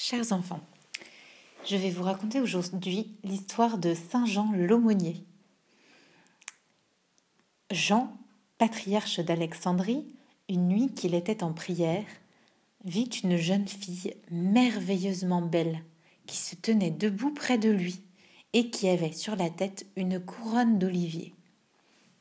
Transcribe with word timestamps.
Chers 0.00 0.30
enfants, 0.30 0.60
je 1.66 1.74
vais 1.74 1.90
vous 1.90 2.04
raconter 2.04 2.40
aujourd'hui 2.40 3.16
l'histoire 3.24 3.78
de 3.78 3.94
Saint 3.94 4.26
Jean 4.26 4.52
l'aumônier. 4.52 5.24
Jean, 7.72 8.16
patriarche 8.58 9.18
d'Alexandrie, 9.18 10.06
une 10.48 10.68
nuit 10.68 10.94
qu'il 10.94 11.16
était 11.16 11.42
en 11.42 11.52
prière, 11.52 12.04
vit 12.84 13.10
une 13.24 13.38
jeune 13.38 13.66
fille 13.66 14.14
merveilleusement 14.30 15.42
belle 15.42 15.82
qui 16.28 16.36
se 16.36 16.54
tenait 16.54 16.92
debout 16.92 17.34
près 17.34 17.58
de 17.58 17.70
lui 17.70 18.00
et 18.52 18.70
qui 18.70 18.88
avait 18.88 19.10
sur 19.10 19.34
la 19.34 19.50
tête 19.50 19.84
une 19.96 20.20
couronne 20.20 20.78
d'olivier. 20.78 21.34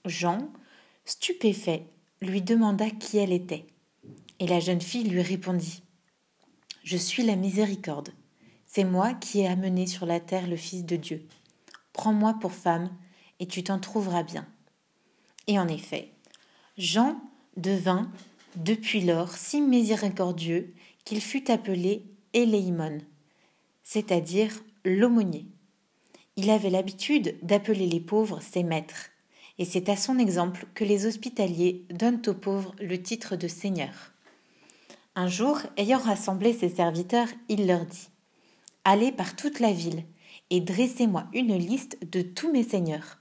Jean, 0.03 0.49
stupéfait, 1.05 1.85
lui 2.23 2.41
demanda 2.41 2.89
qui 2.89 3.19
elle 3.19 3.33
était. 3.33 3.67
Et 4.39 4.47
la 4.47 4.59
jeune 4.59 4.81
fille 4.81 5.07
lui 5.07 5.21
répondit 5.21 5.83
je 6.87 6.95
suis 6.95 7.23
la 7.23 7.35
miséricorde. 7.35 8.11
C'est 8.65 8.85
moi 8.85 9.13
qui 9.13 9.41
ai 9.41 9.47
amené 9.47 9.87
sur 9.87 10.05
la 10.05 10.21
terre 10.21 10.47
le 10.47 10.55
Fils 10.55 10.85
de 10.85 10.95
Dieu. 10.95 11.27
Prends-moi 11.91 12.37
pour 12.39 12.53
femme, 12.53 12.89
et 13.41 13.45
tu 13.45 13.61
t'en 13.61 13.77
trouveras 13.77 14.23
bien. 14.23 14.47
Et 15.47 15.59
en 15.59 15.67
effet, 15.67 16.13
Jean 16.77 17.19
devint, 17.57 18.09
depuis 18.55 19.01
lors, 19.01 19.33
si 19.33 19.59
miséricordieux 19.59 20.73
qu'il 21.03 21.19
fut 21.19 21.51
appelé 21.51 22.05
Éléimon, 22.31 22.99
c'est-à-dire 23.83 24.53
l'aumônier. 24.85 25.45
Il 26.37 26.49
avait 26.49 26.69
l'habitude 26.69 27.35
d'appeler 27.43 27.87
les 27.87 27.99
pauvres 27.99 28.39
ses 28.39 28.63
maîtres, 28.63 29.09
et 29.57 29.65
c'est 29.65 29.89
à 29.89 29.97
son 29.97 30.17
exemple 30.19 30.65
que 30.73 30.85
les 30.85 31.05
hospitaliers 31.05 31.83
donnent 31.89 32.21
aux 32.27 32.33
pauvres 32.33 32.73
le 32.79 33.01
titre 33.01 33.35
de 33.35 33.49
seigneur. 33.49 34.13
Un 35.19 35.25
jour, 35.25 35.59
ayant 35.77 35.97
rassemblé 35.97 36.53
ses 36.53 36.69
serviteurs, 36.69 37.27
il 37.49 37.65
leur 37.65 37.87
dit 37.87 38.09
Allez 38.83 39.11
par 39.11 39.35
toute 39.35 39.59
la 39.59 39.73
ville 39.73 40.03
et 40.51 40.61
dressez-moi 40.61 41.25
une 41.33 41.57
liste 41.57 41.97
de 42.11 42.21
tous 42.21 42.51
mes 42.51 42.61
seigneurs. 42.61 43.17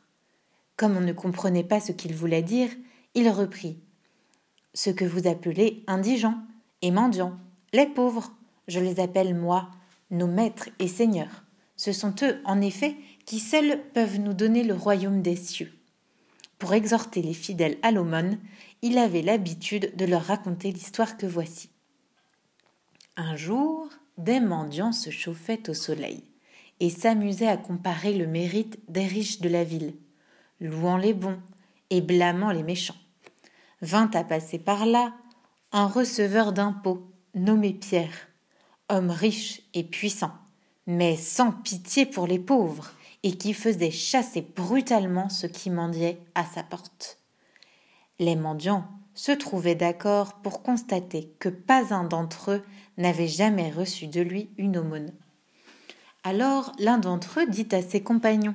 Comme 0.77 0.95
on 0.99 1.01
ne 1.01 1.15
comprenait 1.15 1.65
pas 1.65 1.81
ce 1.81 1.93
qu'il 1.93 2.15
voulait 2.15 2.43
dire, 2.43 2.69
il 3.15 3.31
reprit 3.31 3.79
Ce 4.75 4.91
que 4.91 5.07
vous 5.07 5.27
appelez 5.27 5.85
indigents 5.87 6.37
et 6.83 6.91
mendiants, 6.91 7.39
les 7.73 7.87
pauvres, 7.87 8.31
je 8.69 8.79
les 8.79 9.01
appelle 9.01 9.35
moi, 9.35 9.71
nos 10.11 10.27
maîtres 10.27 10.69
et 10.79 10.89
seigneurs. 10.89 11.45
Ce 11.77 11.93
sont 11.93 12.15
eux, 12.21 12.43
en 12.45 12.61
effet, 12.61 12.95
qui 13.25 13.39
seuls 13.39 13.81
peuvent 13.95 14.21
nous 14.21 14.35
donner 14.35 14.65
le 14.65 14.75
royaume 14.75 15.23
des 15.23 15.37
cieux. 15.37 15.73
Pour 16.59 16.75
exhorter 16.75 17.23
les 17.23 17.33
fidèles 17.33 17.79
à 17.81 17.91
l'aumône, 17.91 18.39
il 18.83 18.99
avait 18.99 19.23
l'habitude 19.23 19.97
de 19.97 20.05
leur 20.05 20.25
raconter 20.25 20.71
l'histoire 20.73 21.17
que 21.17 21.25
voici. 21.25 21.71
Un 23.19 23.35
jour, 23.35 23.89
des 24.19 24.41
mendiants 24.41 24.93
se 24.93 25.09
chauffaient 25.09 25.71
au 25.71 25.75
soleil 25.75 26.23
et 26.81 26.91
s'amusaient 26.91 27.49
à 27.49 27.57
comparer 27.57 28.13
le 28.13 28.27
mérite 28.27 28.79
des 28.89 29.07
riches 29.07 29.41
de 29.41 29.49
la 29.49 29.65
ville, 29.65 29.95
louant 30.61 30.99
les 30.99 31.15
bons 31.15 31.41
et 31.89 32.03
blâmant 32.03 32.51
les 32.51 32.63
méchants. 32.63 32.97
Vint 33.81 34.11
à 34.13 34.23
passer 34.23 34.59
par 34.59 34.85
là 34.85 35.15
un 35.73 35.87
receveur 35.87 36.53
d'impôts 36.53 37.11
nommé 37.35 37.73
Pierre, 37.73 38.29
homme 38.91 39.11
riche 39.11 39.63
et 39.73 39.85
puissant, 39.85 40.33
mais 40.87 41.17
sans 41.17 41.53
pitié 41.53 42.05
pour 42.05 42.27
les 42.27 42.39
pauvres, 42.39 42.93
et 43.23 43.39
qui 43.39 43.55
faisait 43.55 43.91
chasser 43.91 44.43
brutalement 44.43 45.31
ceux 45.31 45.49
qui 45.49 45.71
mendiaient 45.71 46.19
à 46.35 46.45
sa 46.45 46.63
porte. 46.63 47.19
Les 48.19 48.37
mendiants 48.37 48.87
se 49.15 49.33
trouvaient 49.33 49.75
d'accord 49.75 50.35
pour 50.35 50.63
constater 50.63 51.35
que 51.39 51.49
pas 51.49 51.95
un 51.95 52.05
d'entre 52.05 52.53
eux 52.53 52.65
n'avait 52.99 53.29
jamais 53.29 53.71
reçu 53.71 54.07
de 54.07 54.21
lui 54.21 54.51
une 54.59 54.77
aumône. 54.77 55.13
Alors 56.25 56.73
l'un 56.79 56.99
d'entre 56.99 57.41
eux 57.41 57.47
dit 57.47 57.69
à 57.73 57.83
ses 57.83 58.03
compagnons 58.03 58.55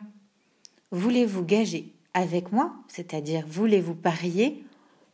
Voulez-vous 0.92 1.46
gager 1.46 1.94
avec 2.14 2.52
moi, 2.52 2.74
c'est-à-dire 2.88 3.46
voulez-vous 3.48 3.96
parier, 3.96 4.66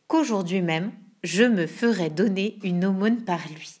qu'aujourd'hui 0.08 0.62
même 0.62 0.92
je 1.22 1.44
me 1.44 1.66
ferai 1.66 2.10
donner 2.10 2.58
une 2.62 2.84
aumône 2.84 3.22
par 3.24 3.46
lui? 3.48 3.80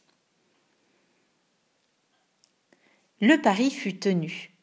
Le 3.20 3.36
pari 3.40 3.70
fut 3.70 3.98
tenu, 3.98 4.54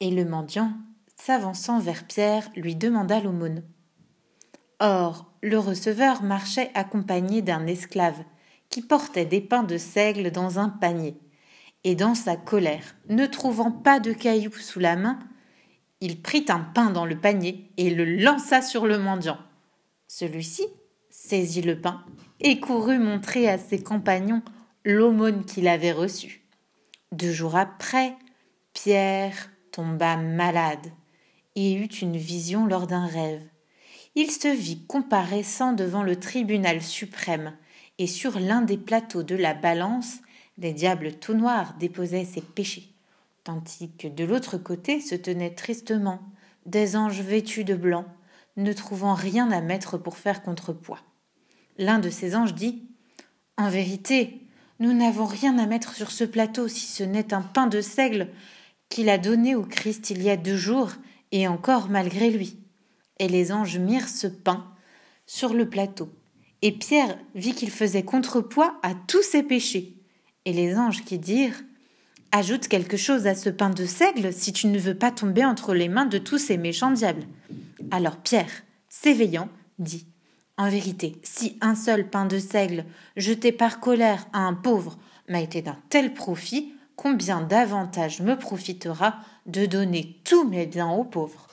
et 0.00 0.10
le 0.10 0.24
mendiant, 0.24 0.72
s'avançant 1.16 1.80
vers 1.80 2.06
Pierre, 2.06 2.50
lui 2.56 2.74
demanda 2.74 3.20
l'aumône. 3.20 3.62
Or, 4.78 5.30
le 5.42 5.58
receveur 5.58 6.22
marchait 6.22 6.70
accompagné 6.74 7.42
d'un 7.42 7.66
esclave, 7.66 8.24
qui 8.70 8.82
portait 8.82 9.26
des 9.26 9.40
pains 9.40 9.64
de 9.64 9.76
seigle 9.76 10.30
dans 10.30 10.58
un 10.58 10.68
panier. 10.68 11.16
Et 11.82 11.94
dans 11.94 12.14
sa 12.14 12.36
colère, 12.36 12.94
ne 13.08 13.26
trouvant 13.26 13.72
pas 13.72 14.00
de 14.00 14.12
cailloux 14.12 14.52
sous 14.52 14.80
la 14.80 14.96
main, 14.96 15.18
il 16.00 16.22
prit 16.22 16.46
un 16.48 16.60
pain 16.60 16.90
dans 16.90 17.04
le 17.04 17.18
panier 17.18 17.70
et 17.76 17.90
le 17.90 18.04
lança 18.04 18.62
sur 18.62 18.86
le 18.86 18.98
mendiant. 18.98 19.38
Celui-ci 20.06 20.66
saisit 21.10 21.62
le 21.62 21.80
pain 21.80 22.04
et 22.40 22.60
courut 22.60 22.98
montrer 22.98 23.48
à 23.48 23.58
ses 23.58 23.82
compagnons 23.82 24.42
l'aumône 24.84 25.44
qu'il 25.44 25.68
avait 25.68 25.92
reçue. 25.92 26.42
Deux 27.12 27.32
jours 27.32 27.56
après, 27.56 28.14
Pierre 28.72 29.50
tomba 29.72 30.16
malade 30.16 30.86
et 31.56 31.74
eut 31.74 31.86
une 31.86 32.16
vision 32.16 32.66
lors 32.66 32.86
d'un 32.86 33.06
rêve. 33.06 33.42
Il 34.14 34.30
se 34.30 34.48
vit 34.48 34.84
comparaissant 34.86 35.72
devant 35.72 36.02
le 36.02 36.16
tribunal 36.16 36.82
suprême 36.82 37.56
et 38.00 38.06
sur 38.06 38.40
l'un 38.40 38.62
des 38.62 38.78
plateaux 38.78 39.22
de 39.22 39.34
la 39.34 39.52
balance, 39.52 40.20
des 40.56 40.72
diables 40.72 41.12
tout 41.12 41.34
noirs 41.34 41.74
déposaient 41.78 42.24
ses 42.24 42.40
péchés, 42.40 42.94
tandis 43.44 43.90
que 43.98 44.08
de 44.08 44.24
l'autre 44.24 44.56
côté 44.56 45.02
se 45.02 45.14
tenaient 45.14 45.54
tristement 45.54 46.22
des 46.64 46.96
anges 46.96 47.20
vêtus 47.20 47.62
de 47.62 47.74
blanc, 47.74 48.06
ne 48.56 48.72
trouvant 48.72 49.12
rien 49.12 49.50
à 49.50 49.60
mettre 49.60 49.98
pour 49.98 50.16
faire 50.16 50.42
contrepoids. 50.42 51.00
L'un 51.76 51.98
de 51.98 52.08
ces 52.08 52.34
anges 52.34 52.54
dit 52.54 52.88
En 53.58 53.68
vérité, 53.68 54.46
nous 54.78 54.94
n'avons 54.94 55.26
rien 55.26 55.58
à 55.58 55.66
mettre 55.66 55.94
sur 55.94 56.10
ce 56.10 56.24
plateau 56.24 56.68
si 56.68 56.86
ce 56.86 57.04
n'est 57.04 57.34
un 57.34 57.42
pain 57.42 57.66
de 57.66 57.82
seigle 57.82 58.28
qu'il 58.88 59.10
a 59.10 59.18
donné 59.18 59.54
au 59.54 59.62
Christ 59.62 60.08
il 60.08 60.22
y 60.22 60.30
a 60.30 60.38
deux 60.38 60.56
jours, 60.56 60.92
et 61.32 61.46
encore 61.46 61.90
malgré 61.90 62.30
lui. 62.30 62.56
Et 63.18 63.28
les 63.28 63.52
anges 63.52 63.78
mirent 63.78 64.08
ce 64.08 64.26
pain 64.26 64.72
sur 65.26 65.52
le 65.52 65.68
plateau 65.68 66.10
et 66.62 66.72
Pierre 66.72 67.16
vit 67.34 67.54
qu'il 67.54 67.70
faisait 67.70 68.02
contrepoids 68.02 68.78
à 68.82 68.94
tous 68.94 69.22
ses 69.22 69.42
péchés. 69.42 69.96
Et 70.44 70.52
les 70.52 70.76
anges 70.76 71.04
qui 71.04 71.18
dirent 71.18 71.62
Ajoute 72.32 72.68
quelque 72.68 72.96
chose 72.96 73.26
à 73.26 73.34
ce 73.34 73.50
pain 73.50 73.70
de 73.70 73.84
seigle 73.86 74.32
si 74.32 74.52
tu 74.52 74.68
ne 74.68 74.78
veux 74.78 74.94
pas 74.94 75.10
tomber 75.10 75.44
entre 75.44 75.74
les 75.74 75.88
mains 75.88 76.06
de 76.06 76.18
tous 76.18 76.38
ces 76.38 76.56
méchants 76.56 76.92
diables. 76.92 77.26
Alors 77.90 78.18
Pierre, 78.18 78.62
s'éveillant, 78.88 79.48
dit 79.80 80.06
En 80.56 80.68
vérité, 80.68 81.20
si 81.24 81.58
un 81.60 81.74
seul 81.74 82.08
pain 82.08 82.26
de 82.26 82.38
seigle, 82.38 82.84
jeté 83.16 83.50
par 83.50 83.80
colère 83.80 84.28
à 84.32 84.40
un 84.40 84.54
pauvre, 84.54 84.96
m'a 85.28 85.40
été 85.40 85.60
d'un 85.60 85.78
tel 85.88 86.14
profit, 86.14 86.72
combien 86.94 87.40
davantage 87.40 88.20
me 88.20 88.36
profitera 88.36 89.18
de 89.46 89.66
donner 89.66 90.20
tous 90.24 90.48
mes 90.48 90.66
biens 90.66 90.90
aux 90.90 91.04
pauvres? 91.04 91.48